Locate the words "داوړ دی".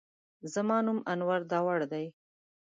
1.51-2.05